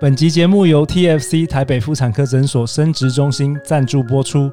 [0.00, 4.50] 本集节目由 TFC 台北妇产科诊所生殖中心赞助播出。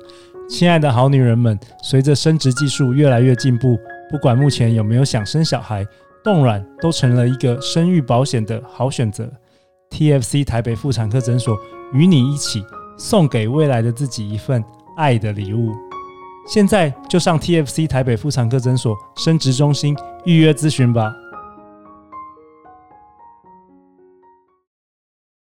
[0.50, 3.80] 亲爱的好女人们，随着生殖技术越来越进步，
[4.12, 5.88] 不管目前有没有想生小孩，
[6.22, 9.32] 冻卵都成了一个生育保险的好选择。
[9.92, 11.58] TFC 台北妇产科诊所
[11.94, 12.62] 与你一起
[12.98, 14.62] 送给未来的自己一份
[14.98, 15.72] 爱的礼物。
[16.46, 19.96] 现在就上 TFC 台北妇产科诊所生殖中心
[20.26, 21.10] 预约咨询吧。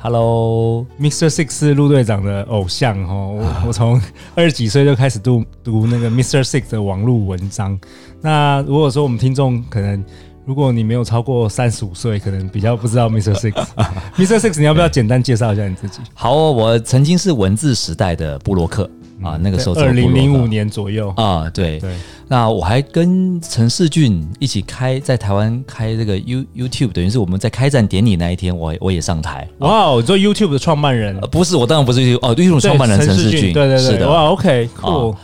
[0.00, 1.28] Hello，Mr.
[1.28, 3.36] Six 是陆队长的偶像哦。
[3.36, 4.00] 我我从
[4.36, 6.40] 二十几岁就开始读读那个 Mr.
[6.44, 7.76] Six 的网络文章。
[8.20, 10.04] 那如果说我们听众可能，
[10.46, 13.34] 如果你没有超过三十五岁，可能比较不知道 Mr.
[13.34, 13.52] Six。
[14.16, 14.38] Mr.
[14.38, 15.98] Six，你要不要简单介绍一下你自己？
[16.14, 18.88] 好，我曾经是文字时代的部落客。
[19.22, 21.90] 啊，那个时候二零零五年左右啊，对对。
[22.28, 29.48] 那我还跟陈世俊一起开在台湾开这个 You YouTube，等于是我们在开战典礼那一天，我我也上台。
[29.58, 31.18] 哇，你做 YouTube 的创办人？
[31.30, 34.08] 不是，我当然不是 YouTube 哦，YouTube 创办人陈世俊，对对对，是的。
[34.08, 35.16] 哇，OK，cool。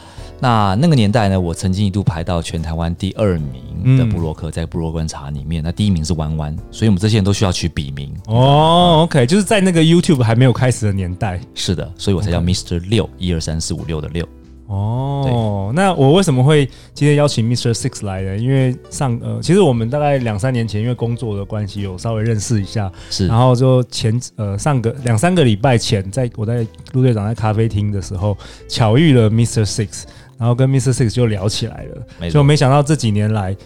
[0.45, 8.15] 那那个年代呢，我曾经一度排到全台湾第二名的布洛克，在部落观察里面，那第一名是弯弯，所以我们这些人都需要取笔名。
[8.27, 12.79] 哦，OK，就是在那个 YouTube 还没有开始的年代，是的，所以我才叫 Mr.
[12.91, 14.29] 六，一二三四五六的六。
[14.67, 17.73] 哦，那我为什么会今天邀请 Mr.
[17.73, 18.37] Six 来呢？
[18.37, 28.37] 因为上呃，其实我们大概两三年前，因为工作的关系，有稍微认识一下，是，然后就前呃上个两三个礼拜前，在我在陆队长在咖啡厅的时候，
[28.69, 29.65] 巧遇了 Mr.
[29.65, 30.03] Six。
[30.39, 30.93] 然后跟 Mr.
[30.93, 33.57] Six 就聊起来了，就没想到这几年来，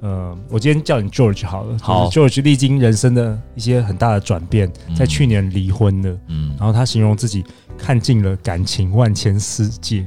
[0.00, 7.44] 呃，我今天叫你 George 好了，好，George 历经人生的一些很大的转变，在去年离婚了，嗯，然后他形容自己
[7.78, 10.04] 看尽了感情万千世界，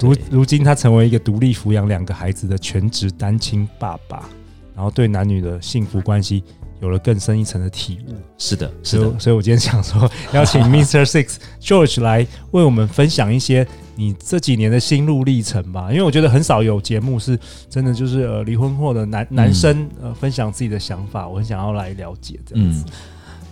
[0.00, 4.28] 如如今他成为一个独立抚养两个孩子的全职单亲爸爸，
[4.74, 6.44] 然后对男女的幸福关系
[6.80, 8.14] 有了更深一层的体悟。
[8.36, 11.04] 是的，是的，所以，所以我今天想说 邀请 Mr.
[11.04, 13.66] Six George 来为我们分享一些。
[14.00, 17.36] 你这几年的心路历程吧，因为我觉得很少有节目是
[17.68, 22.84] 真的，就是呃离婚后的男男生呃分享自己的想法，我很想要来了解这样子。
[22.86, 22.92] 嗯，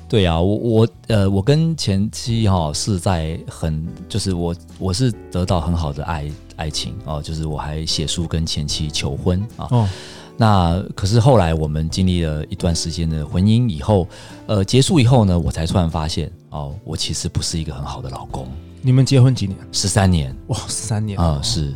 [0.09, 9.67] 对啊，我我呃我跟前妻哈是在很就是我我是得到很好的爱爱情哦，就是我还写书跟前妻求婚啊。
[9.73, 9.89] 哦。
[10.37, 14.07] 那可是后来我们经历了一段时间的婚姻以后，
[14.47, 18.47] 呃结束以后呢，我才突然发现哦，我其实不是一个很好的老公。
[18.83, 19.57] 你们结婚几年？
[19.73, 20.37] 十三年。
[20.49, 21.43] 哇，十三年啊、呃！
[21.43, 21.75] 是，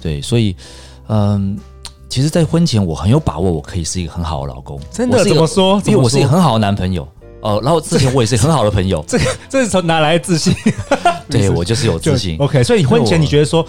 [0.00, 0.54] 对，所以，
[1.08, 1.58] 嗯，
[2.08, 4.78] 其实，在婚前我很有把握，我可以是一个很好的老公。
[4.90, 5.24] 真的？
[5.24, 5.82] 怎么说？
[5.86, 7.02] 因为我是一个很好的男朋友。
[7.40, 9.02] 哦、呃，然后之前我也是很好的朋友。
[9.08, 10.54] 这个，这是从哪来的自信？
[11.28, 12.36] 对我就是有自信。
[12.40, 13.66] OK，所以你婚前你觉得说？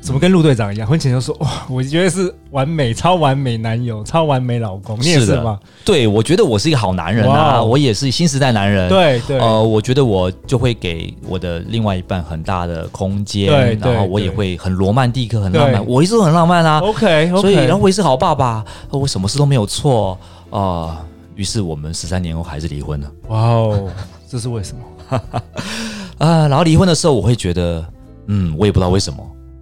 [0.00, 0.88] 怎么跟陆队长一样？
[0.88, 4.98] 婚前就说哇，我觉得是完美、超完美男友、超完美老公。
[5.00, 5.60] 你也是吗？
[5.84, 8.88] 对，我觉得我是一个好男人啊，我也是新时代男人。
[8.88, 15.86] 对对，呃，我觉得我就会给我的另外一半很大的空间，然后我也会很罗曼蒂克、很浪漫。
[15.86, 16.80] 我一直都很浪漫啊。
[16.80, 20.18] OK，所以然后我也是好爸爸，我什么事都没有错
[20.50, 21.04] 啊。
[21.36, 23.10] 于是我们十三年后还是离婚了。
[23.28, 23.90] 哇哦，
[24.28, 25.20] 这是为什么？
[26.18, 27.84] 啊，然后离婚的时候我会觉得，
[28.26, 29.18] 嗯，我也不知道为什么。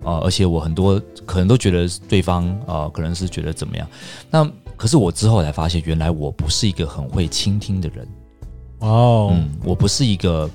[0.09, 3.87] 啊，而且我很多可能都觉得对方啊，可能是觉得怎么样？
[4.31, 8.09] 那可是我之后才发现，原来我不是一个很会倾听的人。
[8.79, 10.49] 哦，嗯，我不是一个，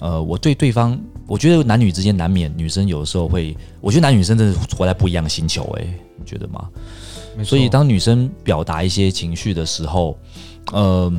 [0.00, 0.98] 呃，我对对方，
[1.28, 5.86] 我觉得男女之间难免女生有的时候会，我觉得男女生真的活在不一样的星球，哎，
[6.18, 6.68] 你觉得吗？
[7.44, 10.18] 所以当女生表达一些情绪的时候，
[10.72, 11.12] 嗯、呃，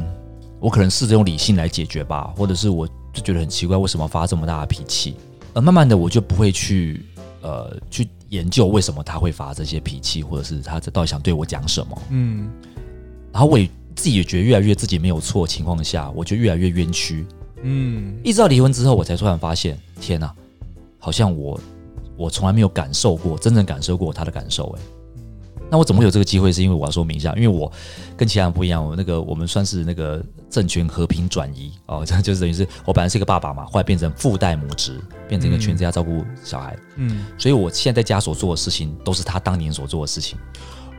[0.60, 5.16] 我可能试着用理性来解决吧，或者是我就觉得很奇怪，为什么发这么大的脾气？
[5.54, 7.06] 呃，慢慢的我就不会去。
[7.44, 12.02] 呃，去研究为什么他会发这些脾气，或者是他这到底想对我讲什么？
[12.10, 12.50] 嗯，
[13.32, 17.26] 然后我也自己也觉得越来越自己没有错情况下，我就越来越冤屈。
[17.62, 20.34] 嗯，一直到离婚之后，我才突然发现，天哪，
[20.98, 21.60] 好像我
[22.16, 24.82] 我从来没有感受过，真正感受过他的感受，诶。
[25.74, 26.54] 那我怎么会有这个机会？
[26.54, 27.70] 是因为我要说明一下，因为我
[28.16, 40.38] 跟其他人不一样，我那个我们算是那个政权和平转移哦， 这就是等于是我本来是一个爸爸嘛，后来变成父代母职，变成一个全职要照顾小孩，嗯，所以我现在在家所做的事情都是他当年所做的事情。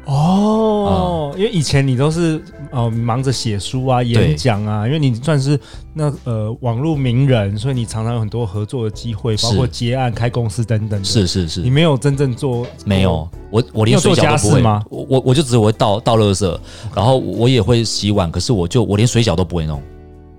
[0.07, 5.59] 哦，嗯、因为以前你都是呃忙着写书啊、演讲啊，因为你算是
[5.95, 11.03] 那呃网络名人，所以你常常有很多合作的机会，包括接案、开公司等等。
[11.03, 14.85] 是是是，你没有真正做没有，我我连水饺都不会吗？
[14.91, 16.59] 我我我就只会倒倒垃圾，
[16.95, 19.81] 然后我也会洗碗，可是我就我连水饺都不会弄。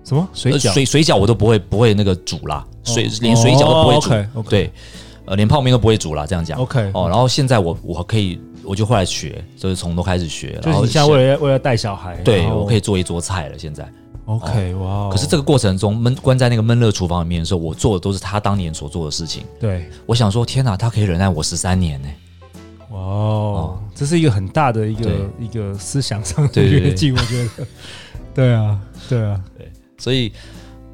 [0.03, 0.71] 什么水饺？
[0.73, 4.11] 水水饺我都不会不会那个煮啦，水连水饺都不会煮。
[4.11, 4.71] 哦、okay, okay 对，
[5.25, 6.27] 呃，连泡面都不会煮啦。
[6.27, 6.59] 这样讲。
[6.59, 6.91] OK。
[6.93, 8.39] 哦，然后现在我我可以。
[8.65, 10.59] 我就后来学，就是从头开始学。
[10.61, 13.57] 就是你现在为了为了带小孩，对，我可以做一桌菜了。
[13.57, 13.87] 现在
[14.25, 15.09] ，OK，哇！
[15.09, 19.43] 可是这个过程中闷关在那个闷热厨房里面的时候，我做的都是他当年所做的事情。
[19.59, 22.07] 对，我想说，天哪，他可以忍耐我十三年呢！
[22.91, 27.67] 哇，这是一个很大的一个一个思想上的跃进，我觉得。
[28.33, 29.71] 对啊，对啊，对。
[29.97, 30.31] 所以，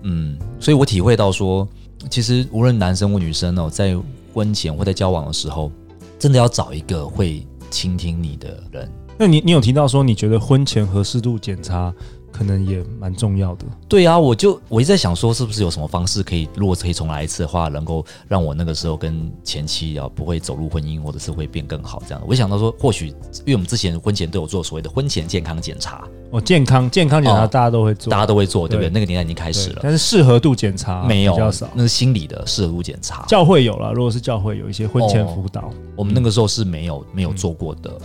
[0.04, 1.68] 嗯，所以我体会到说，
[2.10, 3.98] 其实无论男生或女生哦，在
[4.34, 5.72] 婚前或在交往的时候，
[6.20, 7.46] 真的要找一个会。
[7.72, 8.88] 倾听你的人，
[9.18, 11.92] 那你你有提到说，你觉得婚前合适度检查
[12.32, 13.66] 可能也蛮重要的。
[13.88, 22.24] 对啊，我就我一直在想说，是不是有什么方式可以，如果可以重来一次的话，能够让我那个时候跟前妻啊不会走入婚姻，或者是会变更好这样。
[22.28, 26.08] 我想到说，或许因为我们之前婚前都有做所谓的婚前健康检查。
[26.32, 28.90] 哦，健康健康检查大家都会做，大家都会做，对不对？
[28.90, 33.26] 那个年代已经开始了，但是适合度检查没有比较少，那是心理的适合度检查。
[33.28, 37.92] 教会有了，如果是教会有一些婚前辅导，我们那个时候是没有没有做过的。
[37.92, 38.00] 嗯，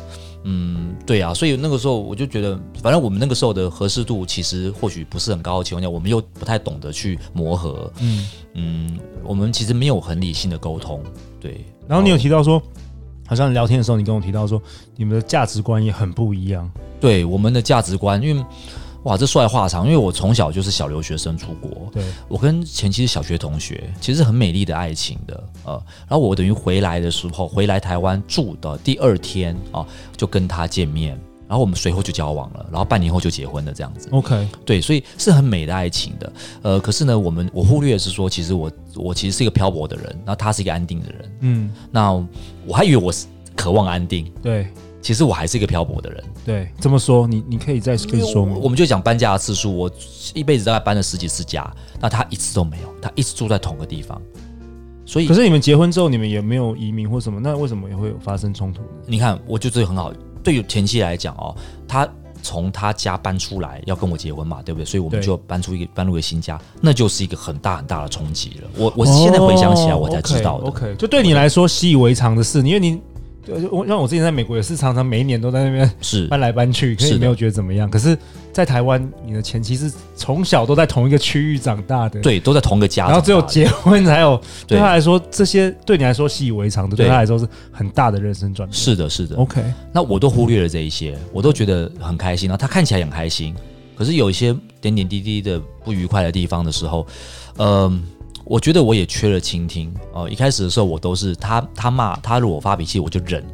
[1.05, 7.93] 对啊，所以那个时候我就觉得，反正我们那个时候的合适度其实或许不是很高的情况下，我们又不太懂得去磨合。
[8.01, 11.03] 嗯嗯，我们其实没有很理性的沟通。
[11.41, 12.61] 对，然后你有提到说，
[13.27, 14.61] 好像聊天的时候，你跟我提到说，
[14.97, 16.71] 你们的价值观也很不一样。
[16.99, 18.45] 对我们的价值观，因为
[19.07, 22.03] 哇，这说来话长，因为我从小就是小留学生出国，对。
[22.27, 25.73] 我跟前妻是小学同学，其实很美丽的爱情的，呃，
[26.09, 29.87] 然后我等于回来的时候，回来台湾住的第二天啊、呃，
[30.17, 31.17] 就跟他见面，
[31.47, 34.09] 然后我们随后就交往了，然后半年后就结婚了，这样子。
[34.11, 36.33] OK，对，所以是很美的爱情的，
[36.63, 42.13] 呃，可是呢，我们我忽略的是说，其实我我其实是一个漂泊的人，然后他是一个安定的人，嗯，那
[42.67, 44.67] 我还以为我是渴望安定，对。
[45.07, 46.25] 其实我还是一个漂泊的人。
[46.45, 48.57] 对，这么说，你你可以再跟说吗？
[48.61, 49.89] 我们就讲搬家的次数，我
[50.35, 51.65] 一辈子大概搬了十几次家，
[52.01, 54.21] 那他一次都没有，他一直住在同个地方。
[55.05, 58.83] 所以，可是你们结婚之后，你们也没有移民或什么，那为什么也会有发生冲突？
[59.07, 60.13] 你看，我觉得这个很好。
[60.43, 61.55] 对于前妻来讲哦，
[61.87, 62.09] 他
[62.43, 64.85] 从他家搬出来要跟我结婚嘛，对不对？
[64.85, 68.69] 所以我们就搬出一个搬入一个新家，那就是一个很大很大的冲击了。
[68.77, 70.65] 我我是现在回想起来，我才知道的。
[70.65, 73.01] Oh, OK，就对你来说习以为常的事，因为你。
[73.71, 77.89] 我像我之前在美国也是常常每一年都在那边是 搬来搬去，可是也没有觉得怎么样。
[77.89, 78.17] 可是，
[78.53, 84.41] 在台湾，你的前妻是从小都在同一个区域长大的，对，都在同一个家，然后只有结婚才有。
[84.67, 88.77] 对他来说，这些对你来说习以为常的，对他来说是很大的人生转变。
[88.77, 89.37] 是的，是的。
[89.37, 92.49] OK，那我都忽略了这一些，我都觉得很开心。
[92.49, 93.55] 然后他看起来很开心，
[93.97, 97.07] 可是有一些点点滴滴的不愉快的地方的时候，
[97.59, 98.03] 嗯。
[98.47, 100.29] 我觉得我也缺了倾听哦。
[100.31, 103.45] 一开始的时候，我都是他他骂他，如果发脾气，我就忍。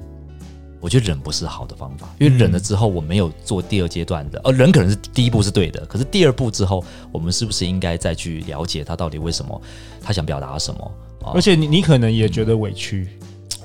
[0.81, 4.41] 我觉得忍不是好的方法，因为忍了之后，我没有做第二阶段的。
[4.43, 9.63] 呃，忍可能是第一步是对的，可是第二步之后，我们是不是应该再去了解他到底为什么，
[10.03, 10.93] 他想表达什么？
[11.33, 13.07] 而且你你可能也觉得委屈，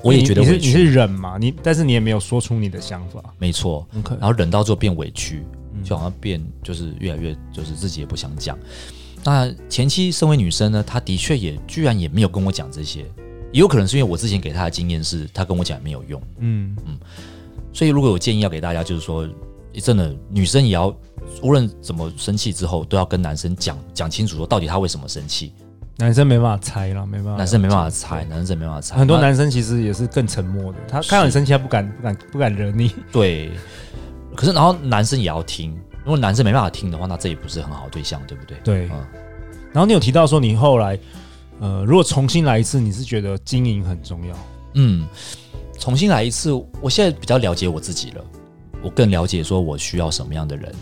[0.00, 0.68] 我也觉得委屈。
[0.68, 1.36] 你是忍嘛？
[1.38, 3.20] 你但是你也没有说出你的想法。
[3.36, 3.84] 没错。
[4.20, 5.42] 然后忍到最后变委屈，
[5.82, 8.56] 就好像变就是越来越就是自己也不想讲。
[9.24, 13.00] 那前妻身为女生呢，她的确也居然也没有跟我讲这些，
[13.52, 16.22] 也有可能是因为我之前给她的经验是，她跟我讲也没有用。
[16.38, 16.98] 嗯嗯，
[17.72, 19.28] 所以如果有建议要给大家，就是说，
[19.82, 20.94] 真的女生也要
[21.42, 25.52] 无论怎么生气之后，都要跟男生讲讲清楚，说到底她为什么生气。
[25.98, 28.96] 男生没办法猜了，没办法，男生没办法猜，男生没办法猜。
[28.96, 32.94] 很多男生其实也是更沉默的，他看到你生气，他不敢不敢不敢惹你。
[33.10, 33.50] 对，
[34.36, 35.76] 可是然后男生也要听。
[36.08, 38.56] 如果男生没办法听的话，那这也不是很好的对象，对不对？
[38.64, 38.88] 对。
[38.90, 39.06] 嗯。
[39.74, 40.98] 然后你有提到说，你后来，
[41.60, 44.34] 呃，如果重新来一次，你是觉得经营很重要？
[44.72, 45.06] 嗯，
[45.78, 46.50] 重新来一次，
[46.80, 48.24] 我现在比较了解我自己了，
[48.82, 50.74] 我更了解说我需要什么样的人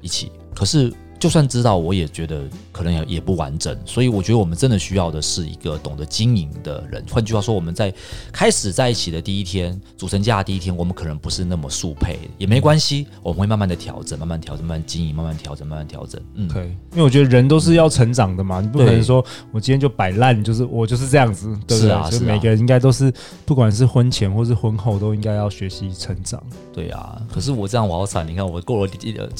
[0.00, 0.32] 一起。
[0.52, 0.92] 可是。
[1.18, 7.04] 就算知道，我也觉得可能也也不完整，所以我觉得我们真的需要的是一个懂得经营的人。
[7.10, 7.92] 换句话说，我们在
[8.30, 16.20] 开始在一起的第一天，组成家的第一天，我们可能不是那么速配，也没关系，我们会慢慢的调整，慢慢调整，慢慢经营，慢慢调整，慢慢调整。
[16.34, 21.88] 嗯，可以，因为我觉得人都是要成长的嘛，你不可能说我今天就摆烂，就是我就是这样子，对不对？
[21.88, 23.10] 是啊，是啊，每个人应该都是，
[23.46, 26.42] 不管是婚前或是婚后，都应该要学习成长。
[26.74, 28.92] 对啊，可是我这样我好惨，你看我过了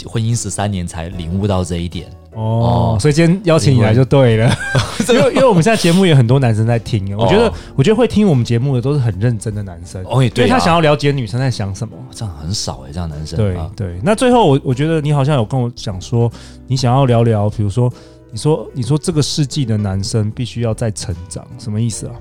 [0.06, 1.65] 婚姻十三年才领悟到。
[1.66, 2.06] 这一点。
[2.32, 4.54] 哦，所以今天邀请你来就对了，
[5.08, 13.38] 因为因为我们现在节目也有很多男生在听，我觉得我觉得会听我们节目的都是很认真的男生，因为他想要了解女生在想什么，这样很少哎，这样男生。
[13.38, 16.30] 对对，那最后我我觉得你好像有跟我讲说，
[16.66, 17.90] 你想要聊聊，比如说
[18.30, 22.12] 你说你说这个世纪的男生必须要在成长，什么意思啊？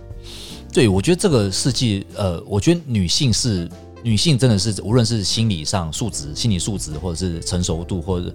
[0.71, 3.69] 对，我觉得这个世纪，呃，我觉得女性是。
[4.05, 8.31] 女性真的是无论是心理上素质、心理素质，或者是成熟度，或者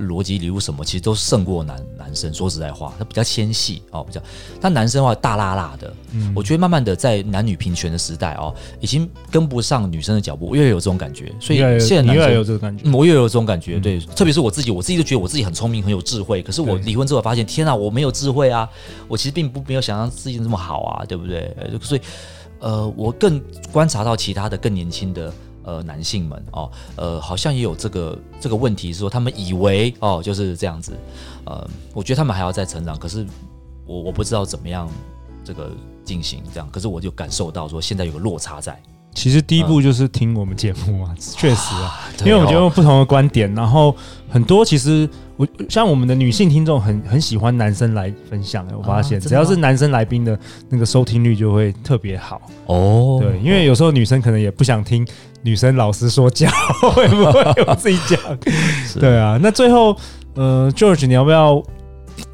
[0.00, 2.34] 逻辑礼物什么，其实都胜过男男生。
[2.34, 4.20] 说实在话，他比较纤细哦，比较。
[4.60, 11.32] 但男生的话大辣辣的，嗯，我觉得慢慢的在男女平权的时代哦，已经跟不上女生的脚步，我越有这种感觉。
[11.38, 13.78] 所以现在越来越有这个感觉，我越有这种感觉。
[13.78, 16.42] 对，特别是我自己，我自己都觉得我自己很聪明，很有智慧。
[16.42, 18.68] 可是我离婚之后发现，天啊，我没有智慧啊！
[19.06, 21.54] 我其实并不没有想象自己这么好啊，对不对？
[21.80, 22.00] 所以。
[22.62, 23.42] 呃，我更
[23.72, 30.92] 观察到其他的更年轻的呃男性们哦，呃，好像也有这个这个问题，说他们以为哦就是这样子，
[31.44, 33.26] 呃，我觉得他们还要再成长，可是
[33.84, 34.88] 我我不知道怎么样
[35.44, 35.70] 这个
[36.04, 38.80] 进行这样，可是我就感受到说现在有个落差在。
[39.14, 43.94] 其实第一步就是听我们节目啊，确实啊，因为我觉得有不同的观点，然后
[44.28, 50.38] 很多其实我像我们的女性听众很很喜欢男生来分享，我发现只要是男生来宾的
[50.70, 53.18] 那个收听率就会特别好哦。
[53.20, 55.06] 对，因为有时候女生可能也不想听
[55.42, 56.48] 女生老师说教，
[56.94, 58.18] 会不会我自己讲？
[58.98, 59.94] 对啊，那最后
[60.34, 61.62] 呃，George，你要不要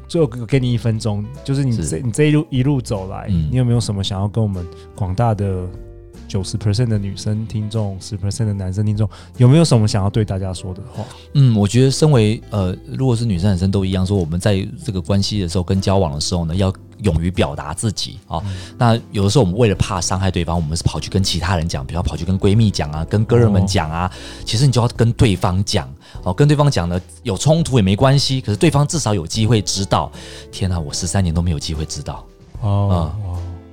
[0.07, 1.25] 最后给你一分钟？
[1.43, 5.67] 就是你这你这一路一路走来，你有没有什么想要跟我们广大的？
[6.29, 11.03] 九十 percent 的女生听众，十 percent 的男生听众，有没有什么想要对大家说的话？
[11.33, 18.53] 嗯，我觉得身为呃，如果是女生男生都一样，说我们在这个关系的时候跟交往的时候呢，要勇于表达自己啊、哦嗯。
[18.77, 24.11] 那有的时候我们为了怕伤害对方，我们是跑去跟其他人讲，比如跑去跟闺蜜讲啊，跟哥们们讲啊、哦。
[24.45, 25.91] 其实你就要跟对方讲
[26.23, 30.11] 哦，跟对方讲呢，有冲突也没关系，可是对方至少有机会知道。
[30.51, 32.23] 天哪，我十三年都没有机会知道
[32.61, 33.11] 哦。
[33.15, 33.28] 嗯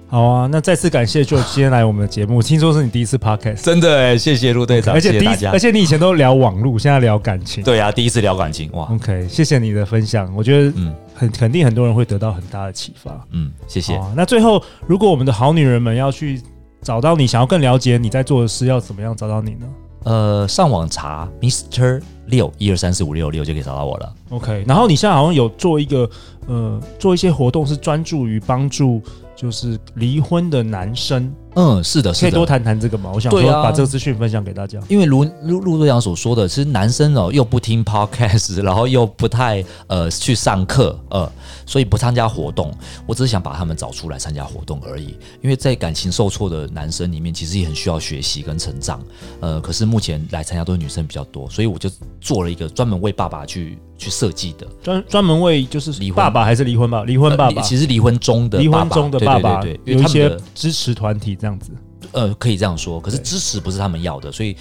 [0.09, 2.41] 好啊，那再次感谢 George 今天来我们的节目。
[2.41, 7.65] 听说是你第一次 Podcast，真的哎，谢谢陆队长而且第一，而且你以前都聊网络，现在聊感情。
[7.65, 8.85] 对啊，第一次聊感情哇。
[8.93, 13.21] OK，谢谢你的分享，我觉得嗯，很肯定很多人会得到很大的启发。
[13.33, 14.01] 嗯，谢谢。
[14.15, 16.41] 那最后，如果我们的好女人们要去
[16.83, 19.67] 找到你，想要更了解你在做的事，要怎么样找到你呢？
[20.05, 24.15] 呃，上网查 Mister 六一二三四五六六就可以找到我了。
[24.29, 26.09] OK，然后你现在好像有做一个
[26.47, 29.03] 呃，做一些活动是专注于帮助。
[29.37, 33.11] 就是离婚的男生，嗯，是的，是的，可以多谈谈这个嘛？
[33.13, 34.79] 我想说把这个资讯分享给大家。
[34.89, 41.31] 因为如陆陆队长所说的，其实男生哦又不听 podcast， 然后又不太呃去上课，呃，
[41.65, 42.71] 所以不参加活动。
[43.07, 45.17] 我只是想把他们找出来参加活动而已。
[45.43, 49.03] 因为在感情受挫的男生里面，其实也很需要学习跟成长。
[49.41, 53.79] 呃，可是目前来参加都是女生比较多，所以我就做了一个专门为爸爸去。
[53.99, 57.03] 去设计的，专专门为就是离婚爸爸还是离婚吧？
[57.05, 61.71] 离婚爸爸、呃、其实离婚中的离婚中的爸爸，对对对，对，有一些支持团体这样子，
[62.13, 63.01] 呃，可以这样说。
[63.01, 64.57] 可是支持不是他们要的，所以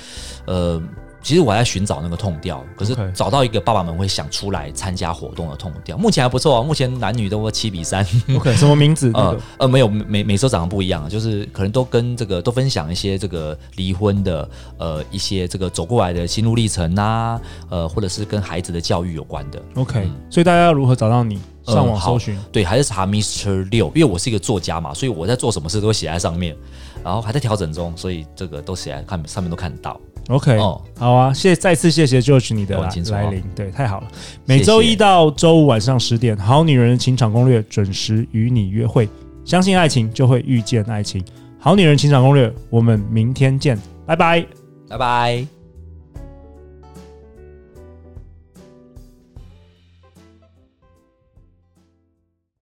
[0.45, 0.81] 呃。
[1.25, 6.61] 其实我还在寻找那个痛调，可是找到一个爸爸们会想出来参加活动的痛调，目前还不错啊。
[6.61, 8.05] 目前男女都七比三。
[8.35, 9.09] OK，什么名字？
[9.17, 19.59] 呃呃，没有，每每周长得不一样，就是可能都跟这个都分享一些这个离婚的呃一些这个走过来的心路历程啊，呃，或者是跟孩子的教育有关的。
[19.73, 21.39] OK，嗯，所以大家要如何找到你？
[21.65, 26.55] 上网搜寻，嗯，对，还是查 Mister 六，因为我是一个作家嘛，所以我在做什么事都会写在上面，
[27.03, 30.00] 然后还在调整中，所以这个都写在看上面都看得到。
[30.29, 32.79] OK，哦，好啊，谢谢，再次谢谢 George 你的
[33.12, 34.07] 来临，对，太好了。
[34.45, 39.07] 每周一到周五晚上十点，好女人情场攻略》准时与你约会。
[39.43, 41.24] 相信爱情，就会遇见爱情。
[41.60, 44.43] 好女人情场攻略，我们明天见，拜拜，
[44.89, 45.54] 拜拜。